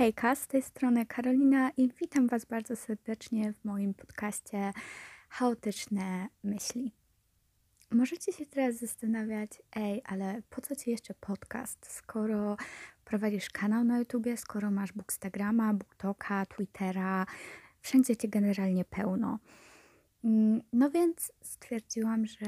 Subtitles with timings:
[0.00, 4.72] Hejka, z tej strony Karolina i witam Was bardzo serdecznie w moim podcaście
[5.28, 6.92] Chaotyczne Myśli.
[7.90, 12.56] Możecie się teraz zastanawiać, ej, ale po co Ci jeszcze podcast, skoro
[13.04, 17.26] prowadzisz kanał na YouTubie, skoro masz Bookstagrama, BookToka, Twittera,
[17.82, 19.38] wszędzie Cię generalnie pełno.
[20.24, 22.46] Mm, no więc stwierdziłam, że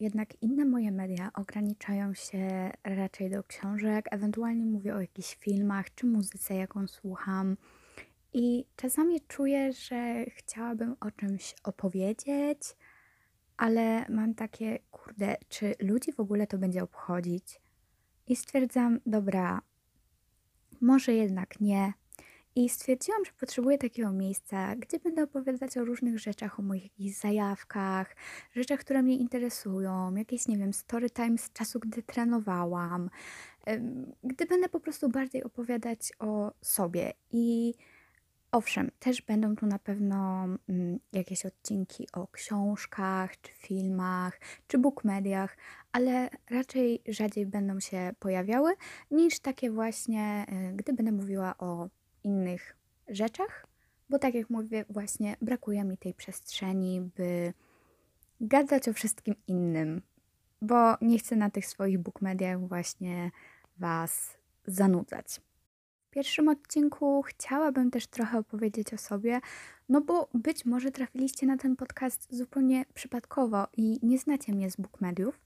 [0.00, 6.06] jednak inne moje media ograniczają się raczej do książek, ewentualnie mówię o jakichś filmach czy
[6.06, 7.56] muzyce, jaką słucham.
[8.32, 12.76] I czasami czuję, że chciałabym o czymś opowiedzieć,
[13.56, 17.60] ale mam takie, kurde, czy ludzi w ogóle to będzie obchodzić?
[18.26, 19.60] I stwierdzam, dobra,
[20.80, 21.92] może jednak nie,
[22.56, 27.16] i stwierdziłam, że potrzebuję takiego miejsca, gdzie będę opowiadać o różnych rzeczach, o moich jakichś
[27.16, 28.16] zajawkach,
[28.54, 33.10] rzeczach, które mnie interesują, jakieś, nie wiem, story time z czasu, gdy trenowałam,
[34.24, 37.12] gdy będę po prostu bardziej opowiadać o sobie.
[37.32, 37.74] I
[38.52, 45.56] owszem, też będą tu na pewno mm, jakieś odcinki o książkach, czy filmach, czy bookmediach,
[45.92, 48.72] ale raczej rzadziej będą się pojawiały
[49.10, 51.88] niż takie właśnie, y, gdy będę mówiła o
[52.24, 52.76] innych
[53.08, 53.66] rzeczach,
[54.10, 57.52] bo tak jak mówię, właśnie brakuje mi tej przestrzeni, by
[58.40, 60.02] gadać o wszystkim innym,
[60.62, 63.30] bo nie chcę na tych swoich bookmediach właśnie
[63.78, 64.36] Was
[64.66, 65.40] zanudzać.
[66.06, 69.40] W pierwszym odcinku chciałabym też trochę opowiedzieć o sobie,
[69.88, 74.76] no bo być może trafiliście na ten podcast zupełnie przypadkowo i nie znacie mnie z
[74.76, 75.40] bookmediów.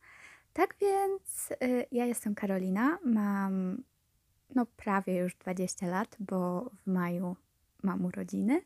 [0.52, 3.82] Tak więc y, ja jestem Karolina, mam
[4.54, 7.36] no prawie już 20 lat, bo w maju
[7.82, 8.60] mam urodziny.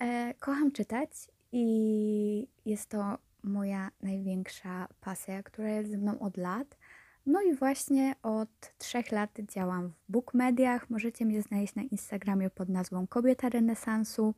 [0.00, 1.10] E, kocham czytać
[1.52, 6.78] i jest to moja największa pasja, która jest ze mną od lat.
[7.26, 10.90] No i właśnie od trzech lat działam w bookmediach.
[10.90, 14.34] Możecie mnie znaleźć na Instagramie pod nazwą Kobieta Renesansu,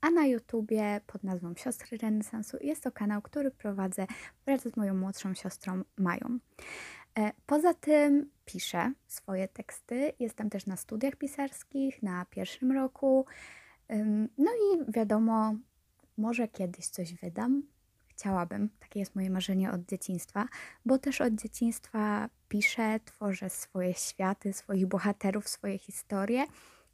[0.00, 2.56] a na YouTubie pod nazwą Siostry Renesansu.
[2.60, 4.06] Jest to kanał, który prowadzę
[4.46, 6.38] wraz z moją młodszą siostrą Mają.
[7.18, 10.12] E, poza tym piszę swoje teksty.
[10.18, 13.26] Jestem też na studiach pisarskich na pierwszym roku.
[14.38, 15.54] No i wiadomo,
[16.16, 17.62] może kiedyś coś wydam.
[18.06, 20.48] Chciałabym, takie jest moje marzenie od dzieciństwa,
[20.84, 26.44] bo też od dzieciństwa piszę, tworzę swoje światy, swoich bohaterów, swoje historie,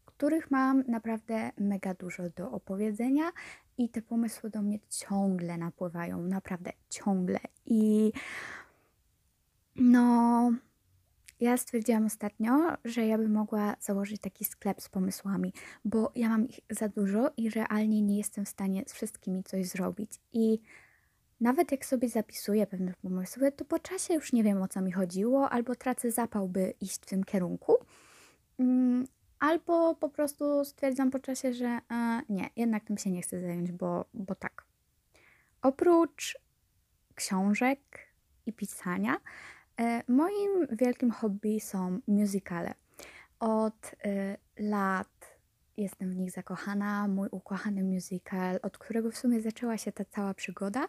[0.05, 3.33] których mam naprawdę mega dużo do opowiedzenia
[3.79, 7.41] i te pomysły do mnie ciągle napływają, naprawdę ciągle.
[7.67, 8.13] I
[9.77, 10.53] no,
[11.41, 12.53] ja stwierdziłam ostatnio,
[12.85, 15.53] że ja bym mogła założyć taki sklep z pomysłami,
[15.85, 19.67] bo ja mam ich za dużo i realnie nie jestem w stanie z wszystkimi coś
[19.67, 20.21] zrobić.
[20.33, 20.61] I
[21.41, 24.93] nawet jak sobie zapisuję pewne pomysły, to po czasie już nie wiem o co mi
[24.93, 27.77] chodziło, albo tracę zapał, by iść w tym kierunku,
[28.59, 29.07] mm,
[29.39, 33.73] albo po prostu stwierdzam po czasie, że e, nie, jednak tym się nie chcę zająć,
[33.73, 34.65] bo, bo tak.
[35.63, 36.39] Oprócz
[37.15, 37.81] książek
[38.47, 39.17] i pisania,
[40.09, 42.75] moim wielkim hobby są musicale.
[43.41, 45.41] Od e, lat
[45.77, 47.09] jestem w nich zakochana.
[47.09, 50.89] Mój ukochany musical, od którego w sumie zaczęła się ta cała przygoda,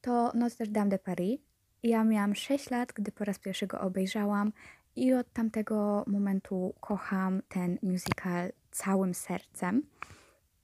[0.00, 1.40] to Notre Dame de Paris.
[1.82, 4.52] Ja miałam 6 lat, gdy po raz pierwszy go obejrzałam
[4.96, 9.82] i od tamtego momentu kocham ten musical całym sercem.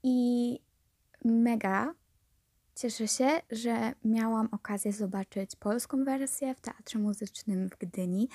[0.03, 0.59] I
[1.25, 1.93] mega
[2.75, 8.29] Cieszę się, że miałam okazję zobaczyć polską wersję w Teatrze Muzycznym w Gdyni.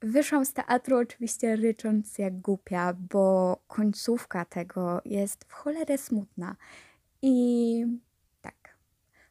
[0.00, 6.56] Wyszłam z teatru oczywiście rycząc jak głupia, bo końcówka tego jest w cholerę smutna.
[7.22, 7.86] I
[8.42, 8.76] tak.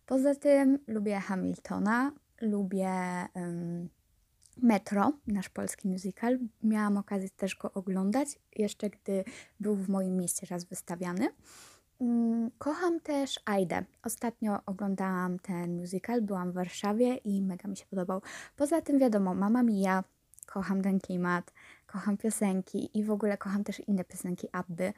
[0.06, 2.12] Poza tym lubię Hamiltona,
[2.42, 2.92] lubię
[3.34, 3.90] um,
[4.58, 6.40] Metro, nasz polski musical.
[6.64, 9.24] Miałam okazję też go oglądać, jeszcze gdy
[9.60, 11.30] był w moim mieście raz wystawiany.
[12.02, 13.84] Mm, kocham też Aidę.
[14.04, 18.22] Ostatnio oglądałam ten musical, byłam w Warszawie i mega mi się podobał.
[18.58, 20.04] Poza tym wiadomo, Mama Mia,
[20.46, 21.54] kocham ten klimat,
[21.88, 24.94] kocham piosenki i w ogóle kocham też inne piosenki Abby.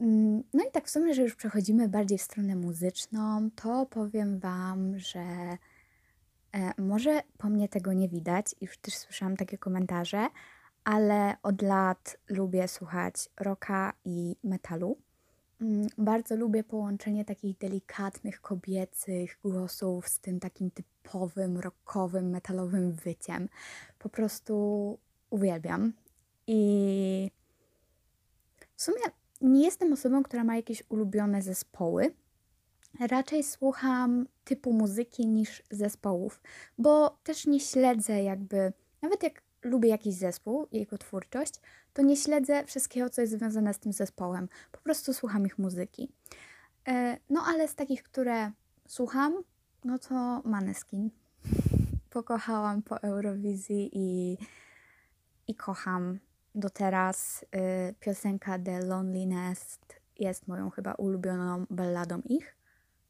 [0.00, 4.38] Mm, no i tak w sumie, że już przechodzimy bardziej w stronę muzyczną, to powiem
[4.38, 5.20] Wam, że
[6.52, 10.28] e, może po mnie tego nie widać już też słyszałam takie komentarze,
[10.84, 15.05] ale od lat lubię słuchać rocka i metalu.
[15.60, 23.48] Mm, bardzo lubię połączenie takich delikatnych, kobiecych głosów z tym takim typowym, rockowym, metalowym wyciem.
[23.98, 24.98] Po prostu
[25.30, 25.92] uwielbiam.
[26.46, 27.30] I
[28.76, 29.00] w sumie
[29.40, 32.14] nie jestem osobą, która ma jakieś ulubione zespoły.
[33.00, 36.40] Raczej słucham typu muzyki niż zespołów,
[36.78, 41.54] bo też nie śledzę jakby, nawet jak lubię jakiś zespół, jego twórczość,
[41.92, 44.48] to nie śledzę wszystkiego, co jest związane z tym zespołem.
[44.72, 46.12] Po prostu słucham ich muzyki.
[46.88, 48.50] E, no ale z takich, które
[48.88, 49.42] słucham,
[49.84, 51.10] no to Maneskin.
[52.10, 54.38] Pokochałam po Eurowizji i,
[55.48, 56.18] i kocham
[56.54, 57.42] do teraz.
[57.42, 59.78] Y, piosenka The Loneliness
[60.18, 62.56] jest moją chyba ulubioną balladą ich.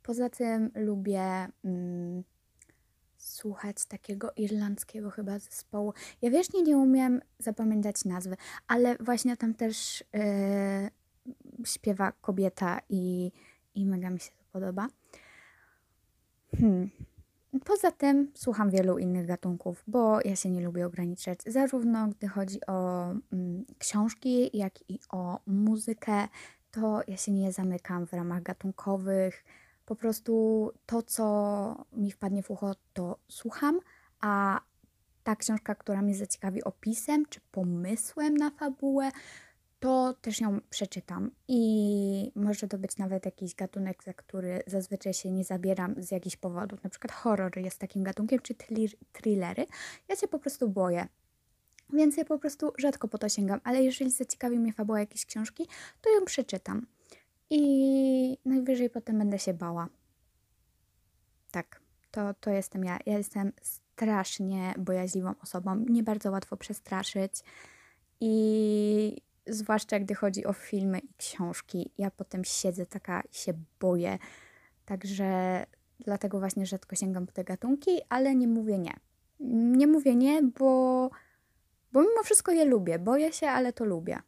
[0.02, 2.24] Poza tym lubię mm,
[3.18, 5.94] słuchać takiego irlandzkiego chyba zespołu.
[6.22, 8.36] Ja wiecznie nie umiem zapamiętać nazwy,
[8.68, 13.32] ale właśnie tam też yy, śpiewa kobieta i,
[13.74, 14.88] i mega mi się to podoba.
[16.60, 16.90] Hmm.
[17.64, 22.58] Poza tym słucham wielu innych gatunków, bo ja się nie lubię ograniczać, zarówno gdy chodzi
[22.66, 26.28] o mm, książki, jak i o muzykę,
[26.70, 29.44] to ja się nie zamykam w ramach gatunkowych.
[29.86, 33.80] Po prostu to, co mi wpadnie w ucho, to słucham,
[34.20, 34.60] a
[35.24, 39.10] ta książka, która mnie zaciekawi opisem czy pomysłem na fabułę,
[39.80, 41.30] to też ją przeczytam.
[41.48, 46.36] I może to być nawet jakiś gatunek, za który zazwyczaj się nie zabieram z jakichś
[46.36, 46.84] powodów.
[46.84, 48.54] Na przykład horror jest takim gatunkiem, czy
[49.12, 49.66] thrillery.
[50.08, 51.08] Ja się po prostu boję.
[51.92, 55.68] Więc ja po prostu rzadko po to sięgam, ale jeżeli zaciekawi mnie fabuła jakiejś książki,
[56.00, 56.86] to ją przeczytam.
[57.50, 59.88] I najwyżej potem będę się bała.
[61.50, 62.98] Tak, to, to jestem ja.
[63.06, 65.84] Ja jestem strasznie bojaźliwą osobą.
[65.88, 67.32] Nie bardzo łatwo przestraszyć.
[68.20, 74.18] I zwłaszcza gdy chodzi o filmy i książki, ja potem siedzę taka i się boję.
[74.84, 75.64] Także
[76.00, 78.94] dlatego właśnie rzadko sięgam po te gatunki, ale nie mówię nie.
[79.40, 81.10] Nie mówię nie, bo,
[81.92, 82.98] bo mimo wszystko je lubię.
[82.98, 84.18] Boję się, ale to lubię.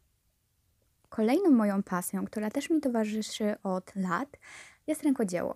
[1.09, 4.37] Kolejną moją pasją, która też mi towarzyszy od lat,
[4.87, 5.55] jest rękodzieło.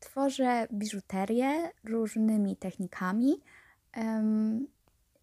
[0.00, 3.40] Tworzę biżuterię różnymi technikami.
[3.96, 4.66] Um,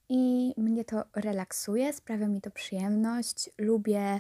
[0.10, 3.50] i mnie to relaksuje, sprawia mi to przyjemność.
[3.58, 4.20] Lubię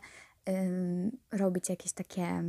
[0.49, 2.43] ym, robić jakieś takie,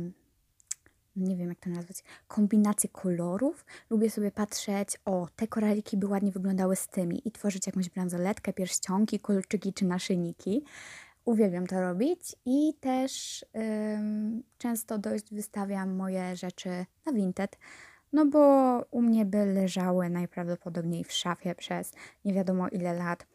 [1.15, 3.65] nie wiem jak to nazwać, kombinacje kolorów.
[3.89, 8.53] Lubię sobie patrzeć, o, te koraliki by ładnie wyglądały z tymi i tworzyć jakąś bransoletkę,
[8.53, 10.63] pierścionki, kolczyki czy naszyjniki.
[11.25, 13.45] Uwielbiam to robić i też
[13.95, 17.57] ym, często dość wystawiam moje rzeczy na Vinted
[18.13, 18.39] no bo
[18.91, 21.93] u mnie by leżały najprawdopodobniej w szafie przez
[22.25, 23.27] nie wiadomo ile lat,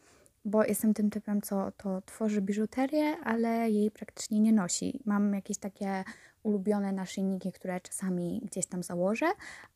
[0.45, 4.99] bo jestem tym typem, co to tworzy biżuterię, ale jej praktycznie nie nosi.
[5.05, 6.03] Mam jakieś takie
[6.43, 9.25] ulubione naszyjniki, które czasami gdzieś tam założę,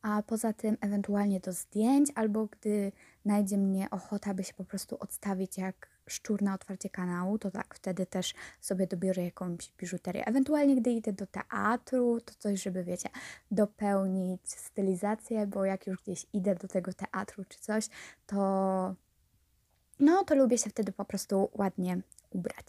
[0.02, 2.92] a poza tym ewentualnie do zdjęć, albo gdy
[3.24, 7.74] najdzie mnie ochota, by się po prostu odstawić jak szczur na otwarcie kanału, to tak,
[7.74, 10.24] wtedy też sobie dobiorę jakąś biżuterię.
[10.26, 13.08] Ewentualnie, gdy idę do teatru, to coś, żeby, wiecie,
[13.50, 17.88] dopełnić stylizację, bo jak już gdzieś idę do tego teatru czy coś,
[18.26, 18.94] to
[20.00, 22.00] no to lubię się wtedy po prostu ładnie
[22.30, 22.66] ubrać.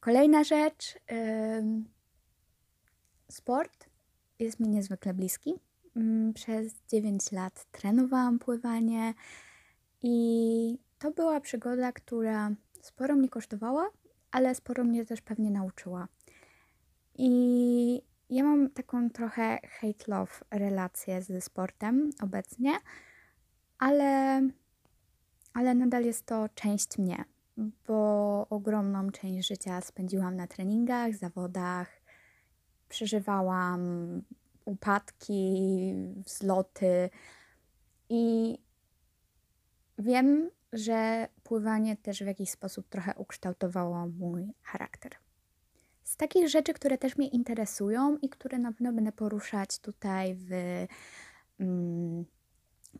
[0.00, 1.84] Kolejna rzecz, yy,
[3.30, 3.86] sport
[4.38, 5.54] jest mi niezwykle bliski.
[5.96, 9.14] Yy, przez 9 lat trenowałam pływanie
[10.02, 12.50] i to była przygoda, która
[12.82, 13.90] sporo mnie kosztowała,
[14.30, 16.08] ale sporo mnie też pewnie nauczyła.
[17.18, 22.72] I ja mam taką trochę hate-love relację ze sportem obecnie,
[23.78, 24.42] ale,
[25.54, 27.24] ale nadal jest to część mnie,
[27.86, 31.88] bo ogromną część życia spędziłam na treningach, zawodach,
[32.88, 33.82] przeżywałam
[34.64, 35.92] upadki,
[36.26, 37.10] wzloty
[38.08, 38.58] i
[39.98, 45.12] wiem, że pływanie też w jakiś sposób trochę ukształtowało mój charakter.
[46.04, 50.50] Z takich rzeczy, które też mnie interesują i które na pewno będę poruszać tutaj w
[51.60, 52.24] mm,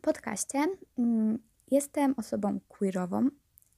[0.01, 0.67] podcaście,
[0.99, 1.39] mm,
[1.71, 3.29] jestem osobą queerową,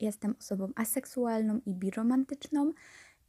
[0.01, 2.73] jestem osobą aseksualną i biromantyczną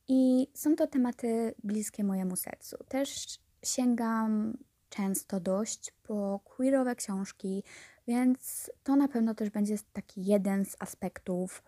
[0.08, 2.78] i są to tematy bliskie mojemu sercu.
[2.88, 4.58] Też sięgam
[4.90, 7.64] często dość po queerowe książki,
[8.08, 11.64] więc to na pewno też będzie taki jeden z aspektów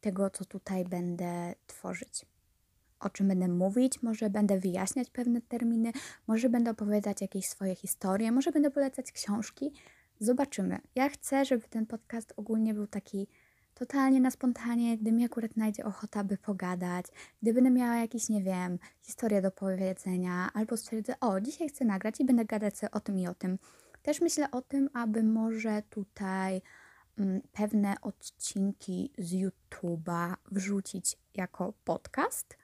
[0.00, 2.26] tego, co tutaj będę tworzyć.
[3.00, 5.92] O czym będę mówić, może będę wyjaśniać pewne terminy,
[6.26, 9.72] może będę opowiadać jakieś swoje historie, może będę polecać książki.
[10.20, 10.78] Zobaczymy.
[10.94, 13.26] Ja chcę, żeby ten podcast ogólnie był taki
[13.74, 17.06] totalnie na spontanie, gdy mi akurat najdzie ochota, by pogadać,
[17.42, 22.20] gdy będę miała jakieś, nie wiem, historię do powiedzenia, albo stwierdzę, o, dzisiaj chcę nagrać
[22.20, 23.58] i będę gadać o tym i o tym.
[24.02, 26.62] Też myślę o tym, aby może tutaj
[27.18, 32.56] mm, pewne odcinki z YouTube'a wrzucić jako podcast.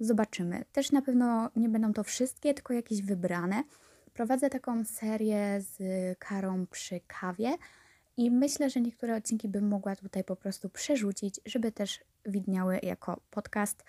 [0.00, 0.64] Zobaczymy.
[0.72, 3.64] Też na pewno nie będą to wszystkie, tylko jakieś wybrane.
[4.14, 5.78] Prowadzę taką serię z
[6.18, 7.56] Karą przy kawie
[8.16, 13.20] I myślę, że niektóre odcinki bym mogła tutaj po prostu przerzucić, żeby też widniały jako
[13.30, 13.84] podcast,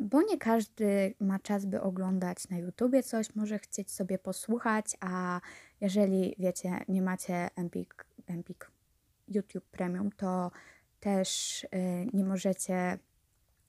[0.00, 5.40] bo nie każdy ma czas, by oglądać na YouTubie coś, może chcieć sobie posłuchać, a
[5.80, 8.70] jeżeli wiecie, nie macie Empik, Empik
[9.28, 10.50] YouTube Premium, to
[11.00, 12.98] też e, nie możecie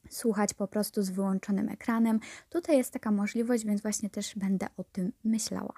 [0.09, 2.19] słuchać po prostu z wyłączonym ekranem.
[2.49, 5.73] Tutaj jest taka możliwość, więc właśnie też będę o tym myślała.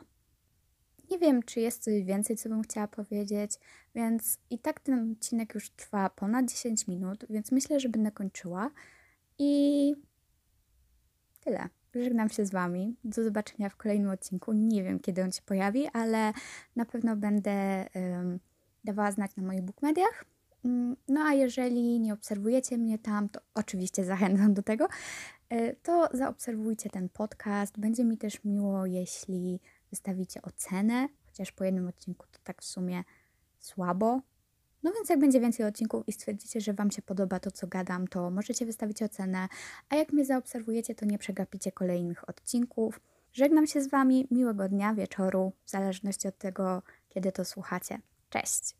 [1.11, 3.51] Nie wiem, czy jest coś więcej, co bym chciała powiedzieć,
[3.95, 8.71] więc i tak ten odcinek już trwa ponad 10 minut, więc myślę, że będę kończyła.
[9.37, 9.95] I
[11.39, 11.69] tyle.
[11.95, 12.95] Żegnam się z Wami.
[13.03, 14.53] Do zobaczenia w kolejnym odcinku.
[14.53, 16.33] Nie wiem, kiedy on się pojawi, ale
[16.75, 18.39] na pewno będę um,
[18.83, 20.25] dawała znać na moich bookmediach.
[20.65, 24.87] Mm, no a jeżeli nie obserwujecie mnie tam, to oczywiście zachęcam do tego,
[25.49, 27.79] e, to zaobserwujcie ten podcast.
[27.79, 33.03] Będzie mi też miło, jeśli wystawicie ocenę, chociaż po jednym odcinku to tak w sumie
[33.59, 34.21] słabo.
[34.83, 38.07] No więc jak będzie więcej odcinków i stwierdzicie, że Wam się podoba to, co gadam,
[38.07, 39.47] to możecie wystawić ocenę,
[39.89, 42.99] a jak mnie zaobserwujecie, to nie przegapicie kolejnych odcinków.
[43.33, 47.99] Żegnam się z Wami, miłego dnia, wieczoru, w zależności od tego, kiedy to słuchacie.
[48.29, 48.78] Cześć!